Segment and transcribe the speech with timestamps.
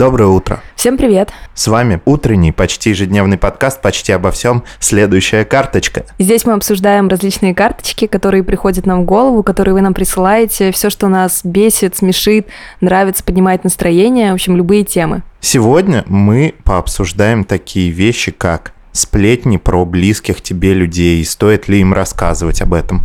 [0.00, 0.60] Доброе утро.
[0.76, 1.28] Всем привет.
[1.52, 4.64] С вами утренний, почти ежедневный подкаст «Почти обо всем.
[4.78, 6.06] Следующая карточка».
[6.18, 10.88] Здесь мы обсуждаем различные карточки, которые приходят нам в голову, которые вы нам присылаете, все,
[10.88, 12.46] что нас бесит, смешит,
[12.80, 15.22] нравится, поднимает настроение, в общем, любые темы.
[15.40, 22.62] Сегодня мы пообсуждаем такие вещи, как сплетни про близких тебе людей, стоит ли им рассказывать
[22.62, 23.02] об этом.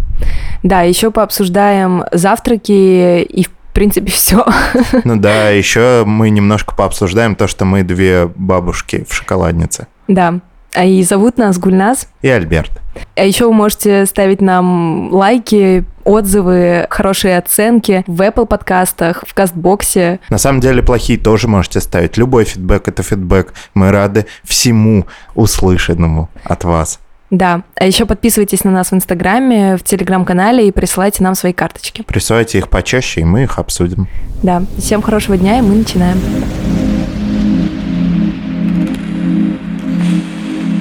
[0.64, 4.44] Да, еще пообсуждаем завтраки и в принципе, все.
[5.04, 9.88] Ну да, еще мы немножко пообсуждаем то, что мы две бабушки в шоколаднице.
[10.08, 10.40] Да.
[10.74, 12.10] А и зовут нас Гульназ.
[12.22, 12.72] И Альберт.
[13.16, 20.20] А еще вы можете ставить нам лайки, отзывы, хорошие оценки в Apple подкастах, в Кастбоксе.
[20.30, 22.18] На самом деле плохие тоже можете ставить.
[22.18, 23.54] Любой фидбэк– это фидбэк.
[23.74, 27.00] Мы рады всему услышанному от вас.
[27.32, 27.64] Да.
[27.76, 32.04] А еще подписывайтесь на нас в Инстаграме, в Телеграм-канале и присылайте нам свои карточки.
[32.04, 34.08] Присылайте их почаще, и мы их обсудим.
[34.44, 34.64] Да.
[34.78, 36.20] Всем хорошего дня, и мы начинаем.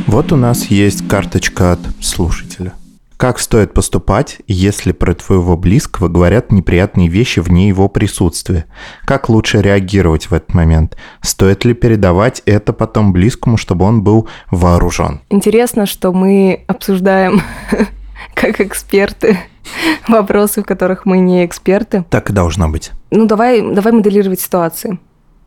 [0.07, 2.73] Вот у нас есть карточка от слушателя.
[3.17, 8.67] Как стоит поступать, если про твоего близкого говорят неприятные вещи вне его присутствия?
[9.05, 10.97] Как лучше реагировать в этот момент?
[11.23, 15.21] Стоит ли передавать это потом близкому, чтобы он был вооружен?
[15.31, 17.41] Интересно, что мы обсуждаем
[18.35, 19.39] как эксперты
[20.09, 22.05] вопросы, в которых мы не эксперты.
[22.11, 22.91] Так и должно быть.
[23.11, 24.99] Ну, давай, давай моделировать ситуации.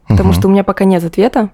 [0.08, 0.40] Потому Мгм.
[0.40, 1.50] что у меня пока нет ответа.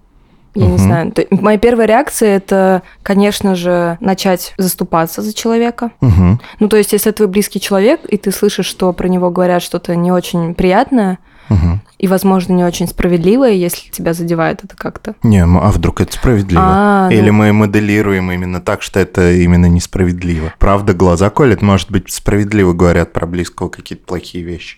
[0.55, 0.77] Я не Мгм.
[0.77, 1.11] знаю.
[1.11, 5.91] То- Моя первая реакция это, конечно же, начать заступаться за человека.
[6.02, 6.39] Мгм.
[6.59, 9.95] Ну, то есть, если твой близкий человек, и ты слышишь, что про него говорят что-то
[9.95, 11.17] не очень приятное,
[11.49, 11.81] Мгм.
[11.97, 15.15] и, возможно, не очень справедливое, если тебя задевает это как-то.
[15.23, 16.61] Не, м- а вдруг это справедливо?
[16.63, 20.53] А, ну- Или мы моделируем именно так, что это именно несправедливо?
[20.59, 24.77] Правда, глаза колят, может быть, справедливо говорят про близкого какие-то плохие вещи.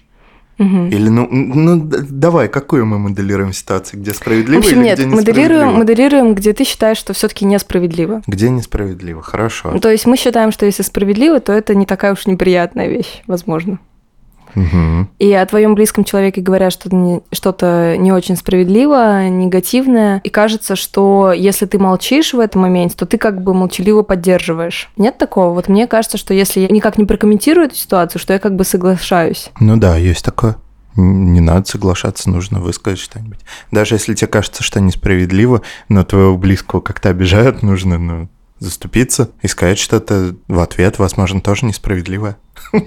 [0.57, 0.87] Мгм.
[0.87, 5.07] Или, ну, ну, давай, какую мы моделируем ситуацию, где В справедливо общем, или нет, где
[5.07, 8.21] моделируем, моделируем, где ты считаешь, что все-таки несправедливо.
[8.25, 9.77] Где несправедливо, хорошо.
[9.79, 13.79] То есть мы считаем, что если справедливо, то это не такая уж неприятная вещь, возможно.
[14.55, 15.09] Мгм.
[15.19, 20.21] И о твоем близком человеке говорят что-то не, что-то не очень справедливо, негативное.
[20.23, 24.89] И кажется, что если ты молчишь в этом моменте, то ты как бы молчаливо поддерживаешь.
[24.97, 25.53] Нет такого?
[25.53, 28.63] Вот мне кажется, что если я никак не прокомментирую эту ситуацию, что я как бы
[28.63, 29.51] соглашаюсь.
[29.59, 30.55] Ну да, есть такое.
[30.95, 33.39] Не надо соглашаться, нужно высказать что-нибудь.
[33.69, 38.29] Даже если тебе кажется, что несправедливо, но твоего близкого как-то обижают, нужно ну,
[38.59, 42.37] заступиться и сказать что-то в ответ, возможно, тоже несправедливое.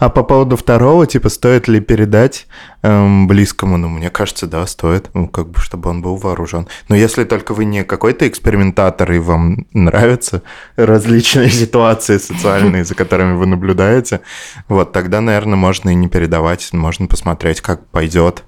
[0.00, 2.46] А по поводу второго, типа, стоит ли передать
[2.82, 3.76] эм, близкому?
[3.76, 6.68] Ну, мне кажется, да, стоит, ну, как бы, чтобы он был вооружен.
[6.88, 10.42] Но если только вы не какой-то экспериментатор, и вам нравятся
[10.76, 14.20] различные ситуации социальные, за которыми вы наблюдаете,
[14.68, 18.44] вот, тогда, наверное, можно и не передавать, можно посмотреть, как пойдет.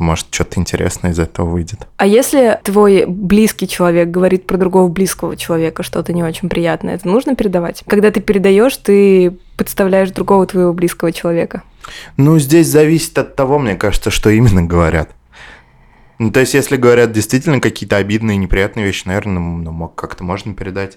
[0.00, 1.86] Может, что-то интересное из этого выйдет.
[1.98, 7.06] А если твой близкий человек говорит про другого близкого человека что-то не очень приятное, это
[7.06, 7.84] нужно передавать?
[7.86, 11.64] Когда ты передаешь, ты подставляешь другого твоего близкого человека.
[12.16, 15.10] Ну, здесь зависит от того, мне кажется, что именно говорят.
[16.18, 20.54] Ну, то есть, если говорят действительно какие-то обидные, неприятные вещи, наверное, ну, мог- как-то можно
[20.54, 20.96] передать.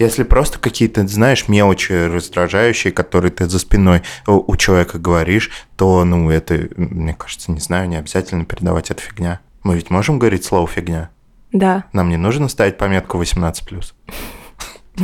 [0.00, 6.06] Если просто какие-то, знаешь, мелочи раздражающие, которые ты за спиной у, у человека говоришь, то,
[6.06, 9.40] ну, это, мне кажется, не знаю, не обязательно передавать эту фигня.
[9.62, 11.10] Мы ведь можем говорить слово фигня?
[11.52, 11.84] Да.
[11.92, 13.92] Нам не нужно ставить пометку 18+.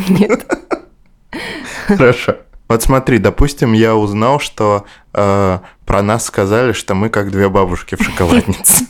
[0.08, 0.50] Нет.
[1.88, 2.36] Хорошо.
[2.66, 7.96] Вот смотри, допустим, я узнал, что э, про нас сказали, что мы как две бабушки
[7.96, 8.86] в шоколаднице.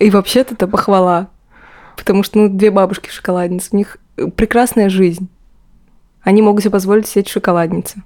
[0.00, 1.28] И вообще-то это похвала.
[2.00, 3.98] Потому что, ну, две бабушки в шоколаднице, у них
[4.36, 5.28] прекрасная жизнь.
[6.22, 8.02] Они могут себе позволить сидеть в шоколаднице.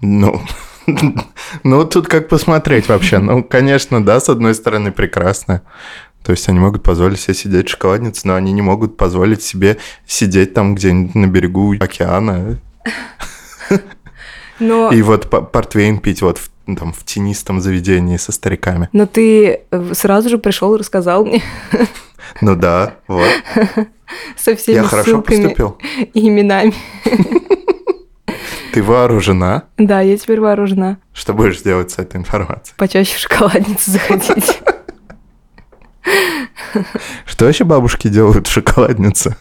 [0.00, 0.40] Ну,
[1.64, 3.18] ну, тут как посмотреть вообще.
[3.18, 5.62] Ну, конечно, да, с одной стороны, прекрасно.
[6.24, 9.78] То есть они могут позволить себе сидеть в шоколаднице, но они не могут позволить себе
[10.06, 12.58] сидеть там где-нибудь на берегу океана
[14.60, 18.88] Но, и вот по- портвейн пить вот в, там, в тенистом заведении со стариками.
[18.92, 21.42] но ты э, сразу же пришел и рассказал мне
[22.40, 23.28] Ну да, вот.
[24.36, 25.78] со всеми Я хорошо поступил.
[26.14, 26.74] и именами.
[28.72, 29.64] Ты вооружена.
[29.76, 30.96] Да, я теперь вооружена.
[31.12, 32.74] Что будешь делать с этой информацией?
[32.78, 34.60] Почаще в шоколадницу заходить.
[37.26, 39.36] Что вообще бабушки делают в шоколаднице?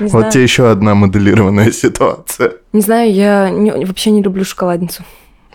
[0.00, 0.32] Не Вот знаю.
[0.32, 2.54] тебе еще одна моделированная ситуация.
[2.72, 5.04] Не знаю, я не- вообще не люблю шоколадницу.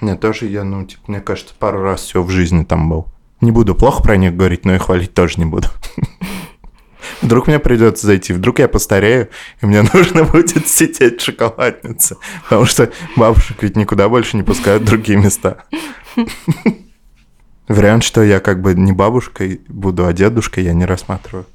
[0.01, 3.07] Мне тоже, я, ну, типа, мне кажется, пару раз все в жизни там был.
[3.41, 5.67] Не буду плохо про них говорить, но и хвалить тоже не буду.
[7.21, 9.29] Вдруг мне придется зайти, вдруг я постарею,
[9.61, 12.17] и мне нужно будет сидеть в шоколаднице.
[12.43, 15.63] Потому что бабушек ведь никуда больше не пускают в другие места.
[17.67, 21.45] Вариант, что я как бы не бабушкой буду, а дедушкой, я не рассматриваю.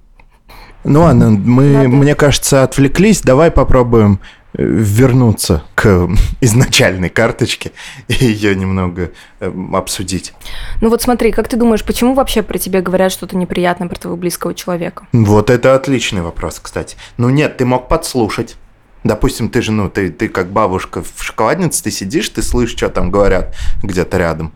[0.88, 1.88] Ну ладно, мы, Надо.
[1.88, 3.20] мне кажется, отвлеклись.
[3.20, 4.20] Давай попробуем
[4.56, 6.08] вернуться к
[6.41, 7.73] изначальной карточке
[8.08, 9.11] и ее немного
[9.41, 10.32] э, обсудить.
[10.81, 14.17] Ну вот смотри, как ты думаешь, почему вообще про тебя говорят что-то неприятное про твоего
[14.17, 15.06] близкого человека?
[15.12, 16.97] Вот это отличный вопрос, кстати.
[17.17, 18.56] Ну нет, ты мог подслушать.
[19.05, 22.88] Допустим, ты же, ну, ты, ты как бабушка в шоколаднице, ты сидишь, ты слышишь, что
[22.88, 24.53] там говорят где-то рядом.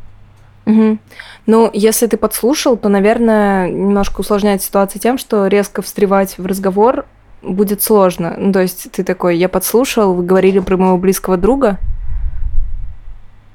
[0.64, 0.98] Мгм.
[1.46, 7.06] Ну, если ты подслушал, то, наверное, немножко усложняет ситуацию тем, что резко встревать в разговор
[7.42, 8.34] будет сложно.
[8.38, 11.78] Ну, то есть ты такой, я подслушал, вы говорили про моего близкого друга,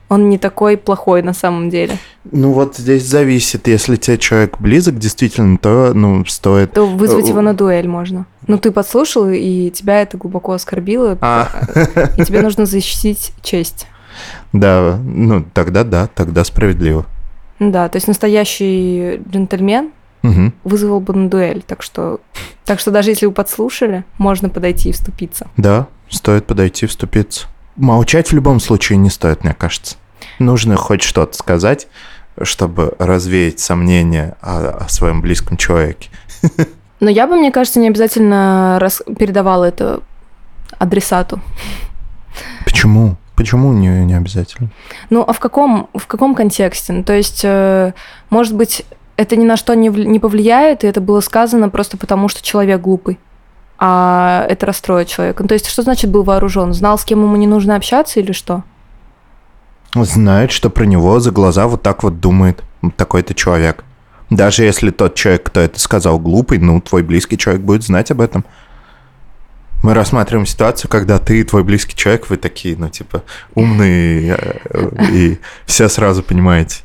[0.08, 1.98] он не такой плохой на самом деле.
[2.32, 6.74] Ну вот здесь зависит, если тебе человек близок действительно, то, ну, стоит...
[6.74, 8.28] То вызвать его на дуэль можно.
[8.46, 11.50] Ну, ты подслушал, и тебя это глубоко оскорбило, А,
[12.18, 13.88] и тебе нужно защитить честь.
[14.54, 17.06] да, ну тогда да, тогда справедливо.
[17.60, 19.92] Да, то есть настоящий джентльмен
[20.26, 20.54] Мгм.
[20.64, 21.62] вызвал бы на дуэль.
[21.66, 22.20] Так что,
[22.66, 25.48] так что даже если вы подслушали, можно подойти и вступиться.
[25.58, 27.48] Да, стоит подойти, вступиться.
[27.76, 29.98] Молчать в любом случае не стоит, мне кажется.
[30.40, 31.88] Нужно хоть что-то сказать,
[32.42, 36.10] чтобы развеять сомнения о, о своем близком человеке.
[37.00, 40.02] Но я бы, мне кажется, не обязательно рас- передавала это
[40.80, 41.42] адресату.
[42.64, 43.18] Почему?
[43.36, 44.70] Почему не, не обязательно?
[45.10, 46.94] Ну, а в каком, в каком контексте?
[46.94, 47.92] Ну, то есть, э,
[48.30, 48.86] может быть,
[49.18, 52.82] это ни на что не, не повлияет, и это было сказано просто потому, что человек
[52.82, 53.20] глупый.
[53.78, 55.44] А это расстроит человека.
[55.44, 56.74] Ну, то есть, что значит был вооружен?
[56.74, 58.64] Знал, с кем ему не нужно общаться или что?
[59.94, 62.64] Знает, что про него за глаза вот так вот думает
[62.98, 63.84] такой-то человек.
[64.30, 68.22] Даже если тот человек, кто это сказал, глупый, ну, твой близкий человек будет знать об
[68.22, 68.44] этом.
[69.84, 73.24] Мы рассматриваем ситуацию, когда ты и твой близкий человек, вы такие, ну, типа,
[73.54, 74.38] умные,
[74.70, 76.82] э, и все сразу понимаете.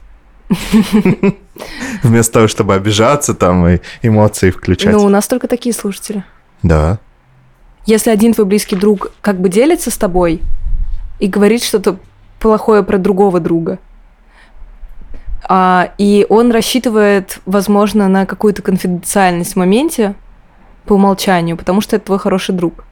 [2.03, 4.93] Вместо того, чтобы обижаться там и эмоции включать.
[4.93, 6.25] Ну, у нас только такие слушатели.
[6.63, 6.99] Да.
[7.87, 10.43] Если один твой близкий друг как бы делится с тобой
[11.19, 11.99] и говорит что-то
[12.39, 13.79] плохое про другого друга,
[15.43, 20.15] а, и он рассчитывает, возможно, на какую-то конфиденциальность в моменте
[20.85, 22.85] по умолчанию, потому что это твой хороший друг.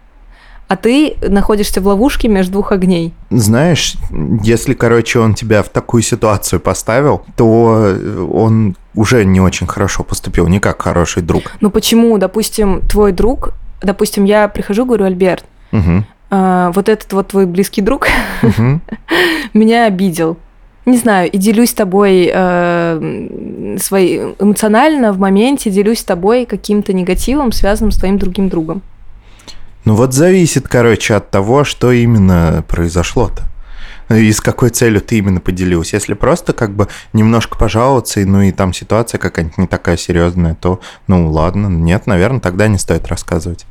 [0.68, 3.14] А ты находишься в ловушке между двух огней.
[3.30, 3.94] Знаешь,
[4.42, 7.94] если, короче, он тебя в такую ситуацию поставил, то
[8.30, 11.52] он уже не очень хорошо поступил, не как хороший друг.
[11.62, 16.04] Ну почему, допустим, твой друг, допустим, я прихожу, говорю, Альберт, Мгм.
[16.30, 18.08] а, вот этот вот твой близкий друг
[19.54, 20.36] меня обидел.
[20.84, 26.94] Не знаю, и делюсь с тобой э, своей эмоционально в моменте, делюсь с тобой каким-то
[26.94, 28.80] негативом, связанным с твоим другим другом.
[29.88, 33.44] Ну вот зависит, короче, от того, что именно произошло-то.
[34.14, 35.96] И с какой целью ты именно поделился.
[35.96, 40.54] Если просто как бы немножко пожаловаться, и, ну и там ситуация какая-нибудь не такая серьезная,
[40.56, 43.64] то, ну ладно, нет, наверное, тогда не стоит рассказывать.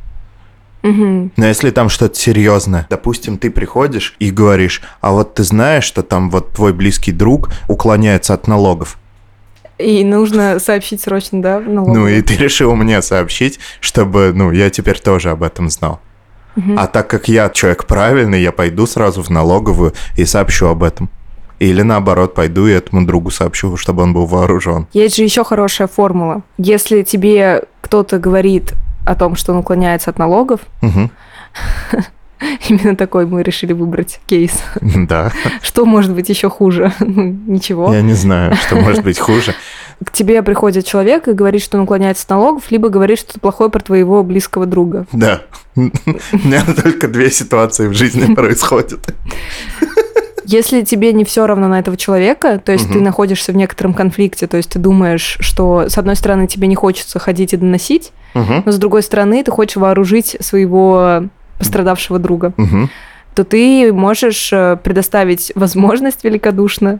[0.82, 6.02] Но если там что-то серьезное, допустим, ты приходишь и говоришь, а вот ты знаешь, что
[6.02, 8.98] там вот твой близкий друг уклоняется от налогов.
[9.78, 12.02] И нужно сообщить срочно, да, в налоговую?
[12.02, 16.02] Ну и ты решил мне сообщить, чтобы, ну, я теперь тоже об этом знал.
[16.76, 21.10] А так как я человек правильный, я пойду сразу в налоговую и сообщу об этом.
[21.60, 24.88] Или наоборот, пойду и этому другу сообщу, чтобы он был вооружен.
[24.94, 26.44] Есть же еще хорошая формула.
[26.58, 28.74] Если тебе кто-то говорит
[29.06, 30.62] о том, что он уклоняется от налогов,
[32.70, 34.64] именно такой мы решили выбрать кейс.
[34.82, 36.92] Да, Что может быть еще хуже?
[37.00, 37.94] Ну, Ничего.
[37.94, 39.54] я не знаю, что может быть хуже.
[40.04, 43.70] К тебе приходит человек и говорит, что он уклоняется от налогов, либо говорит что-то плохое
[43.72, 45.06] про твоего близкого друга.
[45.12, 45.42] Да.
[45.76, 49.00] У меня только две ситуации в жизни происходят.
[50.46, 52.94] Если тебе не все равно на этого человека, то есть Мгм.
[52.94, 56.76] ты находишься в некотором конфликте, то есть ты думаешь, что с одной стороны тебе не
[56.76, 58.64] хочется ходить и доносить, Мгм.
[58.66, 61.24] но с другой стороны ты хочешь вооружить своего
[61.58, 62.90] пострадавшего друга, Мгм.
[63.36, 67.00] то ты можешь э, предоставить возможность великодушно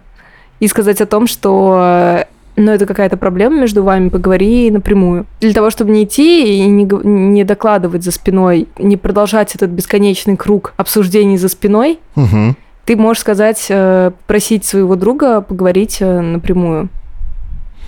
[0.60, 2.26] и сказать о том, что
[2.58, 5.26] ну, это какая-то проблема между вами, поговори напрямую.
[5.40, 10.36] Для того, чтобы не идти и не, не докладывать за спиной, не продолжать этот бесконечный
[10.36, 12.58] круг обсуждений за спиной, Мгм.
[12.86, 16.90] ты можешь сказать, э, просить своего друга поговорить э, напрямую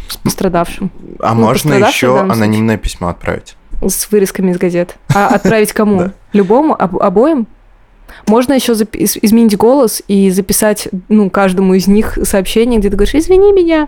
[0.08, 2.20] с пострадавшим, А Ну, можно еще случае.
[2.32, 3.56] анонимное письмо отправить?
[3.88, 4.98] с вырезками из газет.
[5.16, 6.12] А отправить кому?
[6.34, 6.76] Любому?
[6.78, 7.48] Об- обоим?
[8.28, 13.52] Можно еще изменить голос и записать, ну, каждому из них сообщение, где ты говоришь, извини
[13.52, 13.88] меня,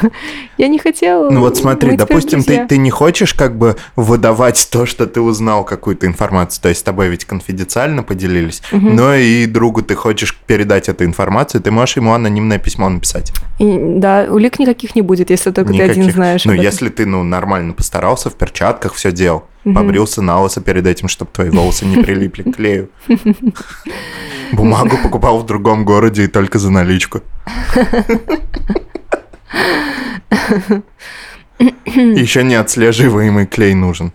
[0.58, 1.30] я не хотела.
[1.30, 2.66] Ну вот смотри, допустим, ты, друзья».
[2.66, 6.82] ты не хочешь как бы выдавать то, что ты узнал какую-то информацию, то есть с
[6.82, 8.96] тобой ведь конфиденциально поделились, Мгм.
[8.96, 13.32] но и другу ты хочешь передать эту информацию, ты можешь ему анонимное письмо написать.
[13.58, 16.14] И, да, улик никаких не будет, если только ты один Никаких.
[16.14, 16.44] знаешь.
[16.44, 19.74] Ну, если ты, ну, нормально постарался, в перчатках все делал, Мгм.
[19.74, 22.88] побрился на лысо перед этим, чтобы твои волосы не прилипли к клею.
[24.52, 27.20] Бумагу покупал в другом городе и только за наличку.
[31.58, 34.12] Еще не отслеживаемый клей нужен.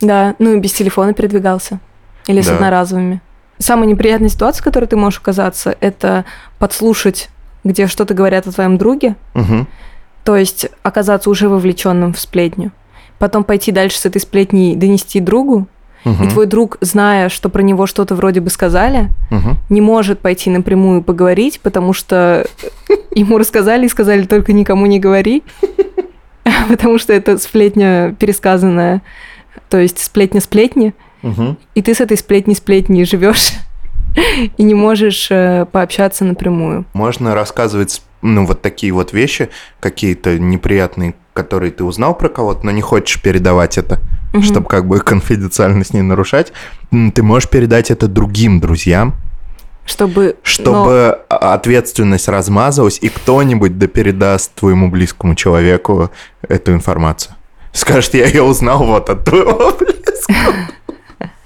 [0.00, 1.78] Да, ну и без телефона передвигался.
[2.26, 2.54] Или с Да.
[2.54, 3.20] одноразовыми.
[3.58, 6.24] Самая неприятная ситуация, в которой ты можешь оказаться, это
[6.58, 7.28] подслушать,
[7.64, 9.68] где что-то говорят о твоем друге, Мгм.
[10.24, 12.72] то есть оказаться уже вовлеченным в сплетню.
[13.18, 15.66] Потом пойти дальше с этой сплетней донести другу,
[16.04, 16.28] и Мгм.
[16.28, 19.56] твой друг, зная, что про него что-то вроде бы сказали, Мгм.
[19.70, 22.46] не может пойти напрямую поговорить, потому что
[23.14, 25.42] ему рассказали и сказали только никому не говори,
[26.68, 29.02] потому что это сплетня пересказанная,
[29.70, 30.92] то есть сплетня сплетни,
[31.74, 33.52] и ты с этой сплетней сплетней живешь
[34.58, 36.84] и не можешь э, пообщаться напрямую.
[36.92, 39.48] Можно рассказывать, ну, вот такие вот вещи,
[39.80, 43.98] какие-то неприятные, которые ты узнал про кого-то, но не хочешь передавать это,
[44.32, 44.42] Мгм.
[44.42, 46.52] чтобы как бы конфиденциальность не нарушать.
[46.90, 49.14] Ты можешь передать это другим друзьям,
[49.84, 56.10] Чтобы, чтобы а- ответственность размазалась, и кто-нибудь да передаст твоему близкому человеку
[56.48, 57.34] эту информацию.
[57.72, 60.54] Скажет, я ее узнал вот от твоего близкого.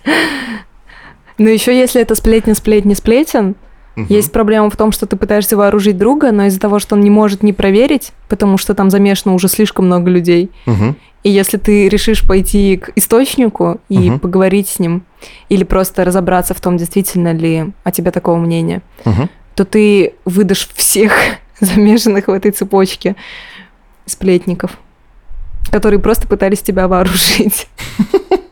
[1.38, 3.54] Но еще если это сплетня, сплетни, сплетен,
[3.99, 4.07] Мгм.
[4.09, 7.11] есть проблема в том, что ты пытаешься вооружить друга, но из-за того, что он не
[7.11, 10.97] может не проверить, потому что там замешано уже слишком много людей, Мгм.
[11.25, 14.21] И если ты решишь пойти к источнику и Мгм.
[14.21, 15.02] поговорить с ним,
[15.49, 19.28] или просто разобраться в том, действительно ли о тебе такого мнения, Мгм.
[19.57, 21.12] то ты выдашь всех
[21.61, 23.17] замешанных в этой цепочке
[24.07, 24.78] сплетников,
[25.73, 27.67] которые просто пытались тебя вооружить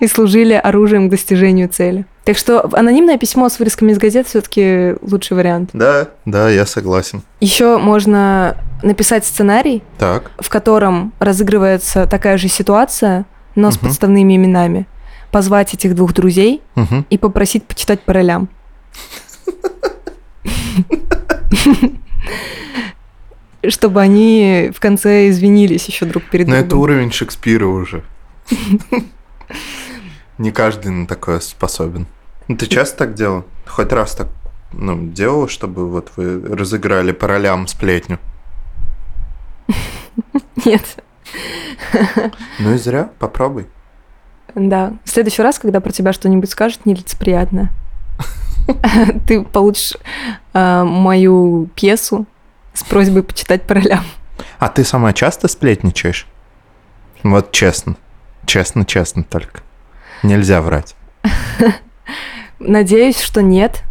[0.00, 2.04] и служили оружием к достижению цели.
[2.24, 5.70] Так что анонимное письмо с вырезками из газет все-таки лучший вариант.
[5.72, 7.22] Да, да, я согласен.
[7.40, 10.30] Еще можно написать сценарий, Так.
[10.38, 13.24] в котором разыгрывается такая же ситуация,
[13.54, 13.86] но с Мгм.
[13.88, 14.86] подставными именами.
[15.32, 17.06] Позвать этих двух друзей Мгм.
[17.10, 18.48] и попросить почитать по ролям.
[23.68, 26.82] Чтобы они в конце извинились еще друг перед Но Ну, это другом.
[26.90, 28.02] уровень Шекспира уже.
[30.40, 32.06] Не каждый на такое способен.
[32.48, 33.44] Ну, Ты часто так делал?
[33.66, 34.28] Хоть раз так
[34.72, 38.18] ну, делал, чтобы вот вы разыграли по ролям сплетню?
[40.64, 41.04] Нет.
[42.58, 43.66] Ну и зря, попробуй.
[44.54, 44.94] Да.
[45.04, 47.70] В следующий раз, когда про тебя что-нибудь скажут нелицеприятное,
[49.26, 49.98] ты получишь
[50.54, 52.24] а, мою пьесу
[52.72, 54.04] с просьбой почитать по ролям.
[54.58, 56.26] А ты сама часто сплетничаешь?
[57.24, 57.96] Вот честно.
[58.46, 59.60] Честно, честно только.
[60.22, 60.94] Нельзя врать.
[62.58, 63.82] Надеюсь, что нет.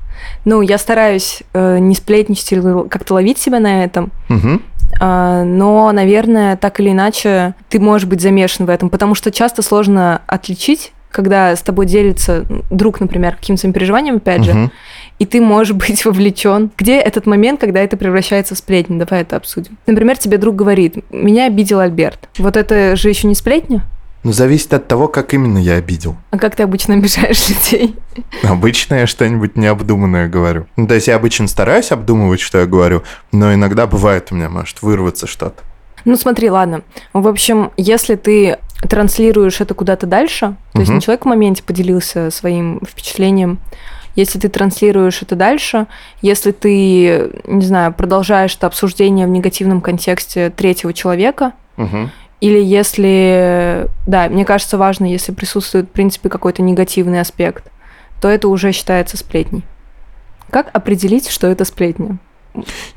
[0.45, 4.12] Ну, я стараюсь э, не сплетничать или как-то ловить себя на этом.
[4.29, 4.62] Мгм.
[5.00, 9.62] А, но, наверное, так или иначе, ты можешь быть замешан в этом, потому что часто
[9.62, 14.71] сложно отличить, когда с тобой делится друг, например, каким-то переживанием, опять же, Мгм.
[15.19, 16.71] и ты можешь быть вовлечен.
[16.77, 18.98] Где этот момент, когда это превращается в сплетню?
[19.03, 19.77] Давай это обсудим.
[19.88, 22.29] Например, тебе друг говорит, меня обидел Альберт.
[22.38, 23.83] Вот это же еще не сплетня?
[24.23, 26.17] Ну, зависит от того, как именно я обидел.
[26.31, 27.95] А как ты обычно обижаешь людей?
[28.43, 30.67] Обычно я что-нибудь необдуманное говорю.
[30.75, 34.49] Ну, то есть я обычно стараюсь обдумывать, что я говорю, но иногда бывает у меня
[34.49, 35.63] может вырваться что-то.
[36.05, 36.81] Ну, смотри, ладно.
[37.13, 38.57] В общем, если ты
[38.89, 40.97] транслируешь это куда-то дальше, то есть Мгм.
[40.97, 43.59] не человек в моменте поделился своим впечатлением,
[44.15, 45.88] если ты транслируешь это дальше,
[46.21, 52.11] если ты, не знаю, продолжаешь это обсуждение в негативном контексте третьего человека, Мгм.
[52.41, 57.72] Или если, да, мне кажется, важно, если присутствует, в принципе, какой-то негативный аспект,
[58.22, 59.63] то это уже считается сплетней.
[60.50, 62.17] Как определить, что это сплетня?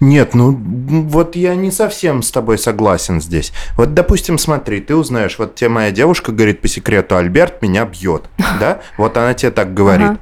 [0.00, 3.52] Нет, ну вот я не совсем с тобой согласен здесь.
[3.76, 8.24] Вот, допустим, смотри, ты узнаешь, вот тебе моя девушка говорит по секрету, Альберт меня бьет,
[8.60, 8.80] да?
[8.96, 10.06] Вот она тебе так говорит.
[10.06, 10.20] Ага.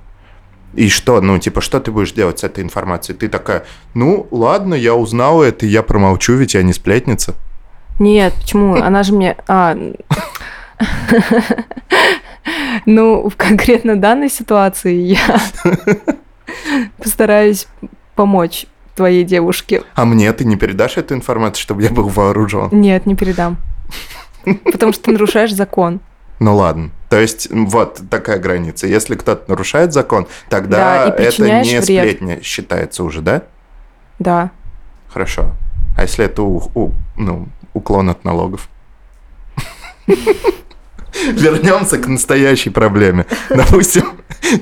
[0.75, 3.19] И что, ну, типа, что ты будешь делать с этой информацией?
[3.19, 7.35] Ты такая, ну, ладно, я узнала это, я промолчу, ведь я не сплетница.
[8.01, 8.75] Нет, почему?
[8.75, 9.37] Она же мне...
[9.47, 9.77] а,
[12.87, 15.41] Ну, в конкретно данной ситуации я
[16.99, 17.67] постараюсь
[18.15, 18.67] помочь
[18.97, 19.83] твоей девушке.
[19.95, 22.69] А мне ты не передашь эту информацию, чтобы я был вооружен?
[22.73, 23.59] Нет, не передам.
[24.65, 26.01] Потому что ты нарушаешь закон.
[26.39, 26.91] Ну ладно.
[27.11, 28.87] То есть вот такая граница.
[28.87, 31.85] Если кто-то нарушает закон, тогда Да, это не вред.
[31.85, 33.43] сплетня считается уже, да?
[34.19, 34.51] Да.
[35.13, 35.53] Хорошо.
[35.99, 38.69] А если это у- у- ну, уклон от налогов?
[40.07, 43.27] Вернемся к настоящей проблеме.
[43.51, 44.05] Допустим,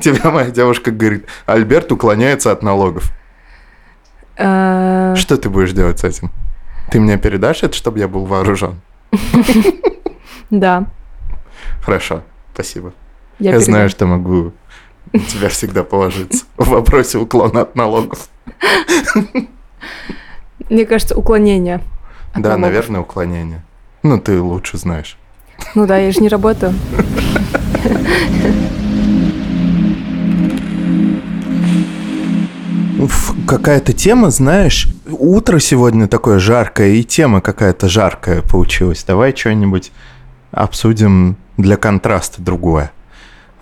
[0.00, 3.12] тебе моя девушка говорит, Альберт уклоняется от налогов.
[4.36, 6.30] Э, Что ты будешь делать с этим?
[6.90, 8.80] Ты мне передашь это, чтобы я был вооружен?
[10.50, 10.86] Да.
[11.82, 12.22] Хорошо,
[12.54, 12.92] спасибо.
[13.38, 14.52] Я, Я, знаю, что могу
[15.12, 18.28] на тебя всегда положиться в вопросе уклона от налогов.
[20.70, 21.82] Мне кажется, уклонение.
[22.38, 22.68] От Да, налогов.
[22.70, 23.62] наверное, уклонение.
[24.02, 25.16] Ну, ты лучше знаешь.
[25.74, 26.72] Ну да, я же не работаю.
[33.46, 39.04] Какая-то тема, знаешь, утро сегодня такое жаркое, и тема какая-то жаркая получилась.
[39.04, 39.92] Давай что-нибудь
[40.50, 42.90] обсудим для контраста другое.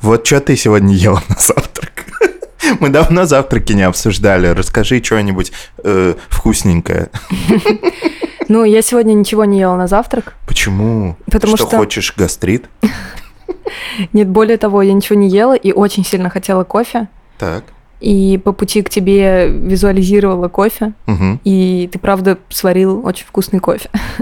[0.01, 1.93] Вот что ты сегодня ела на завтрак?
[2.81, 4.49] Мы давно завтраки не обсуждали.
[4.49, 5.53] Расскажи что-нибудь
[5.85, 7.11] э, вкусненькое.
[8.49, 10.35] Ну, я сегодня ничего не ела на завтрак.
[10.47, 11.17] Почему?
[11.31, 12.67] Потому что, что- хочешь гастрит?
[14.13, 17.09] Нет, более того, я ничего не ела и очень сильно хотела кофе.
[17.39, 17.65] Так.
[18.01, 20.93] И по пути к тебе визуализировала кофе.
[21.07, 21.41] Мгм.
[21.45, 23.89] И ты, правда, сварил очень вкусный кофе.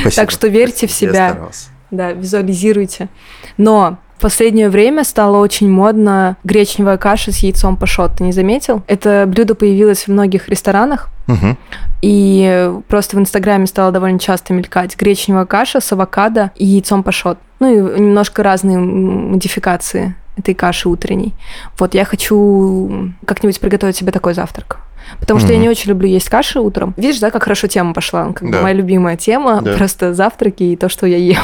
[0.00, 0.10] Спасибо.
[0.16, 1.30] Так что верьте в Я себя.
[1.30, 1.68] старался.
[1.90, 3.08] Да, визуализируйте.
[3.56, 8.12] Но в последнее время стало очень модно гречневая каша с яйцом пашот.
[8.16, 8.82] Ты не заметил?
[8.86, 11.10] Это блюдо появилось в многих ресторанах.
[11.26, 11.58] Мгм.
[12.00, 17.36] И просто в Инстаграме стало довольно часто мелькать гречневая каша с авокадо и яйцом пашот.
[17.60, 21.34] Ну и немножко разные модификации этой каши утренней.
[21.78, 24.78] Вот я хочу как-нибудь приготовить себе такой завтрак.
[25.20, 25.62] Потому что я Мгм.
[25.64, 26.94] не очень люблю есть каши утром.
[26.96, 28.32] Видишь, да, как хорошо тема пошла?
[28.32, 28.62] Как бы Да.
[28.62, 29.74] моя любимая тема, Да.
[29.74, 31.42] просто завтраки и то, что я ем.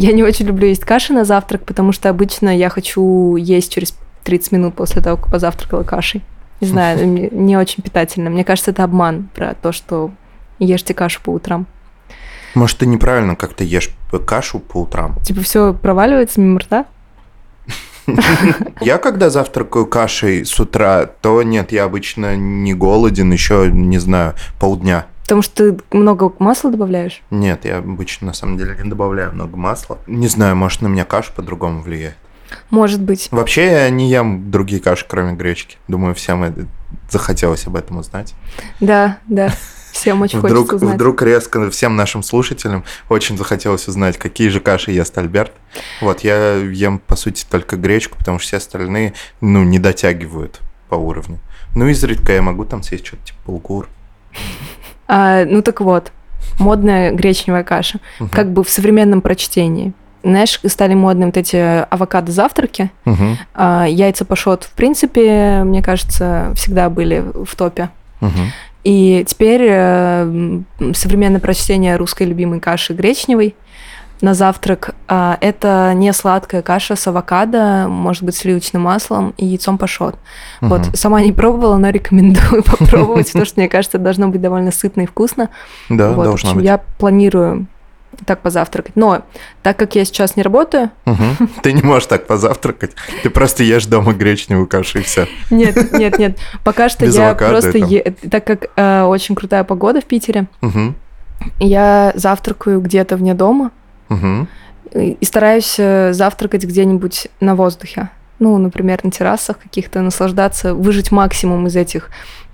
[0.00, 3.96] Я не очень люблю есть каши на завтрак, потому что обычно я хочу есть через
[4.22, 6.22] 30 минут после того, как позавтракала кашей.
[6.60, 8.30] Не знаю, не очень питательно.
[8.30, 10.12] Мне кажется, это обман про то, что
[10.60, 11.66] ешьте кашу по утрам.
[12.54, 13.90] Может, ты неправильно как-то ешь
[14.24, 15.16] кашу по утрам?
[15.24, 16.86] Типа все проваливается мимо рта?
[18.80, 24.34] Я когда завтракаю кашей с утра, то нет, я обычно не голоден еще, не знаю,
[24.60, 25.06] полдня.
[25.28, 27.20] Потому что ты много масла добавляешь?
[27.30, 29.98] Нет, я обычно на самом деле не добавляю много масла.
[30.06, 32.16] Не знаю, может, на меня каша по-другому влияет.
[32.70, 33.28] Может быть.
[33.30, 35.76] Вообще я не ем другие каши, кроме гречки.
[35.86, 36.64] Думаю, всем это
[37.10, 38.34] захотелось об этом узнать.
[38.80, 39.52] Да, да.
[39.92, 40.94] Всем очень Вдруг, хочется узнать.
[40.94, 45.52] вдруг резко всем нашим слушателям очень захотелось узнать, какие же каши ест Альберт.
[46.00, 49.12] Вот, я ем, по сути, только гречку, потому что все остальные,
[49.42, 51.38] ну, не дотягивают по уровню.
[51.74, 53.88] Ну, изредка я могу там съесть что-то типа булгур.
[55.08, 56.12] А, ну так вот,
[56.58, 57.98] модная гречневая каша.
[58.20, 58.28] Мгм.
[58.30, 59.92] Как бы в современном прочтении.
[60.22, 61.56] Знаешь, стали модны вот эти
[61.90, 62.90] авокадо-завтраки.
[63.04, 67.88] Мгм, А, яйца пашот, в принципе, мне кажется, всегда были в топе.
[68.20, 68.52] мгм.
[68.84, 70.60] И теперь э,
[70.94, 73.54] современное прочтение русской любимой каши гречневой
[74.20, 79.78] на завтрак а, это не сладкая каша с авокадо, может быть, сливочным маслом и яйцом
[79.78, 80.16] пашот.
[80.60, 80.94] Вот, Мгм.
[80.94, 85.06] сама не пробовала, но рекомендую попробовать, потому что, мне кажется, должно быть довольно сытно и
[85.06, 85.50] вкусно.
[85.88, 86.64] Да, вот, в должно общем, быть.
[86.64, 87.66] я планирую
[88.26, 88.96] так позавтракать.
[88.96, 89.22] Но
[89.62, 91.48] так как я сейчас не работаю, Мгм.
[91.62, 92.92] Ты не можешь так позавтракать.
[93.22, 95.28] Ты просто ешь дома гречневую кашу и все.
[95.50, 100.00] нет, нет, нет, пока что Без я просто, е- так как э, очень крутая погода
[100.00, 100.46] в Питере,
[101.60, 103.70] я завтракаю где-то вне дома,
[104.10, 104.46] и
[105.20, 108.08] и стараюсь э, завтракать где-нибудь на воздухе.
[108.38, 112.08] Ну, например, на террасах каких-то, наслаждаться, выжить максимум из этих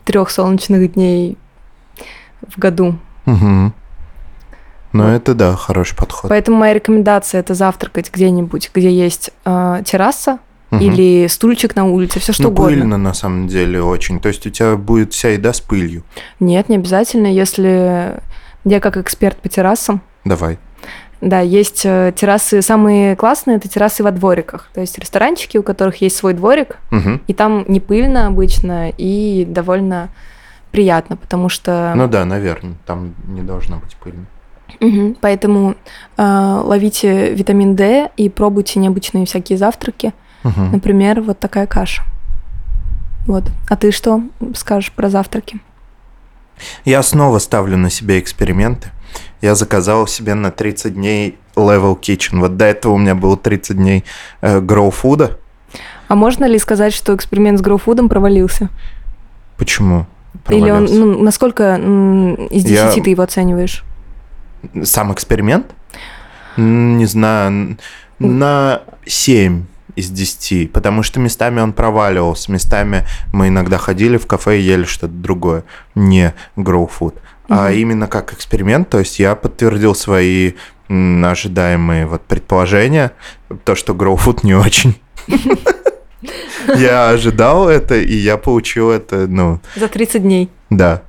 [0.05, 1.37] трех солнечных дней
[2.49, 2.97] в году.
[3.27, 3.73] Ну,
[4.93, 5.09] Вот.
[5.11, 6.29] это да, хороший подход.
[6.29, 10.39] Поэтому моя рекомендация это завтракать где-нибудь, где есть э, терраса
[10.71, 10.81] Мгм.
[10.83, 12.71] или стульчик на улице, все что ну, угодно.
[12.79, 14.19] пыльно на самом деле очень.
[14.19, 16.03] То есть у тебя будет вся еда с пылью.
[16.41, 18.19] Нет, не обязательно, если
[18.65, 20.01] я как эксперт по террасам.
[20.25, 20.59] Давай.
[21.25, 24.69] Да, есть э, террасы, самые классные это террасы во двориках.
[24.75, 27.23] То есть ресторанчики, у которых есть свой дворик, Мгм.
[27.27, 30.11] И там не пыльно обычно и довольно
[30.71, 31.95] приятно, потому что...
[31.97, 34.27] Ну да, наверное, там не должно быть пыльно.
[34.81, 35.17] Мгм.
[35.23, 35.77] Поэтому
[36.19, 40.13] э, ловите витамин D и пробуйте необычные всякие завтраки.
[40.43, 40.73] Мгм.
[40.73, 42.03] Например, вот такая каша.
[43.27, 43.45] Вот.
[43.71, 44.21] А ты что
[44.55, 45.59] скажешь про завтраки?
[46.85, 48.91] Я снова ставлю на себе эксперименты.
[49.45, 52.41] Я заказал себе на 30 дней Level Kitchen.
[52.41, 54.03] Вот до этого у меня было 30 дней
[54.41, 55.37] э, Grow Food.
[56.09, 58.71] А можно ли сказать, что эксперимент с гроуфудом провалился?
[59.59, 60.07] Почему?
[60.49, 60.95] Или он, провалился?
[60.95, 61.77] ну, насколько
[62.51, 63.85] из 10 Я- ты его оцениваешь?
[64.83, 65.67] Сам эксперимент?
[66.57, 67.77] Не знаю.
[68.19, 69.65] На 7
[69.97, 74.85] из 10, потому что местами он проваливался, местами мы иногда ходили в кафе и ели
[74.85, 77.15] что-то другое, не grow food.
[77.49, 80.53] А именно как эксперимент, то есть я подтвердил свои
[80.89, 83.13] м, ожидаемые вот предположения,
[83.65, 84.99] то, что grow food не очень.
[86.77, 90.51] Я ожидал это, и я получил это, ну, За 30 дней.
[90.71, 91.03] да.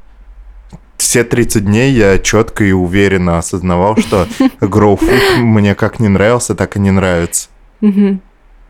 [0.97, 4.27] Все 30 дней я четко и уверенно осознавал, что
[4.61, 7.49] grow food мне как не нравился, так и не нравится.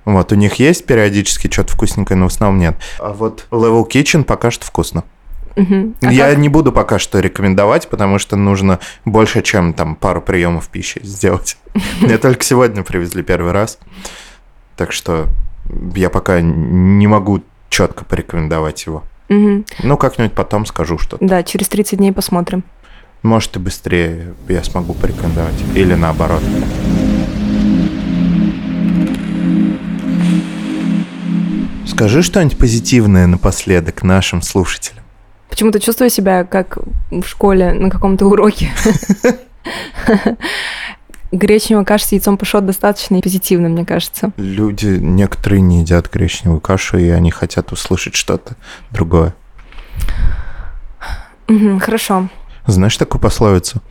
[0.05, 2.75] Вот, у них есть периодически что-то вкусненькое, но в основном нет.
[2.99, 5.03] А вот Level Kitchen пока что вкусно.
[5.55, 5.95] Мгм.
[6.01, 10.21] А я как- не буду пока что рекомендовать, потому что нужно больше, чем там пару
[10.21, 11.57] приемов пищи сделать.
[12.01, 13.79] Мне только сегодня привезли первый раз.
[14.75, 15.27] Так что
[15.95, 19.03] я пока не могу четко порекомендовать его.
[19.29, 19.65] Мгм.
[19.81, 21.25] Ну, как-нибудь потом скажу что-то.
[21.25, 22.63] Да, через 30 дней посмотрим.
[23.23, 25.55] Может, и быстрее я смогу порекомендовать.
[25.73, 26.43] Или наоборот.
[31.85, 35.03] Скажи что-нибудь позитивное напоследок нашим слушателям.
[35.49, 36.77] Почему-то чувствую себя как
[37.11, 38.71] в школе на каком-то уроке.
[41.31, 44.31] Гречневая каша с яйцом пашот достаточно позитивно, мне кажется.
[44.37, 48.55] Люди, некоторые не едят гречневую кашу, и они хотят услышать что-то
[48.91, 49.35] другое.
[51.79, 52.29] Хорошо.
[52.65, 53.81] Знаешь такую пословицу?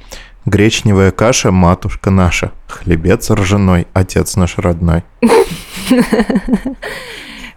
[0.47, 5.05] Гречневая каша, матушка наша, хлебец ржаной, отец наш родной.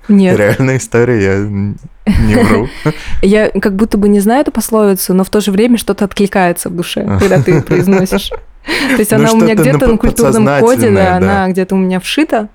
[0.08, 2.70] Нет, Реальная история, я не вру.
[3.22, 6.70] я как будто бы не знаю эту пословицу, но в то же время что-то откликается
[6.70, 8.32] в душе, когда ты ее произносишь.
[8.68, 11.78] То есть Ну, она у меня что-то где-то на культурном коде, да, она где-то у
[11.78, 12.50] меня вшита,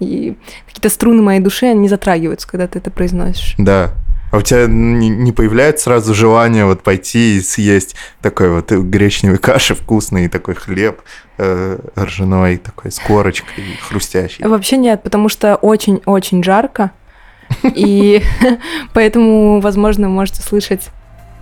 [0.00, 3.54] и какие-то струны моей души, они не затрагиваются, когда ты это произносишь.
[3.58, 3.92] Да.
[4.32, 9.74] А у тебя не, появляется сразу желание вот пойти и съесть такой вот гречневой каши
[9.74, 11.02] вкусный, такой хлеб
[11.36, 14.42] э, ржаной, такой с корочкой, хрустящий.
[14.46, 16.92] Вообще нет, потому что очень-очень жарко,
[17.62, 18.22] и
[18.94, 20.88] поэтому, возможно, можете слышать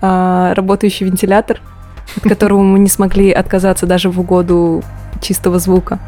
[0.02, 1.60] а, работающий вентилятор,
[2.16, 4.82] от которого мы не смогли отказаться даже в угоду
[5.22, 6.00] чистого звука.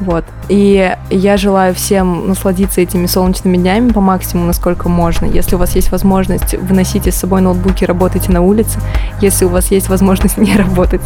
[0.00, 0.24] Вот.
[0.48, 5.26] И я желаю всем насладиться этими солнечными днями по максимуму, насколько можно.
[5.26, 8.78] Если у вас есть возможность, выносите с собой ноутбуки, работайте на улице.
[9.20, 11.02] Если у вас есть возможность не работать,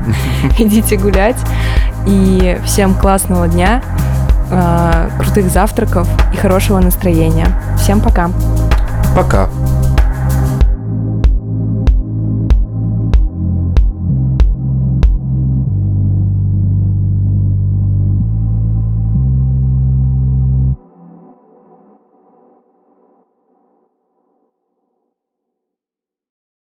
[0.58, 1.38] идите гулять.
[2.06, 3.82] И всем классного дня,
[4.50, 7.48] э, крутых завтраков и хорошего настроения.
[7.76, 8.30] Всем пока.
[9.16, 9.48] Пока.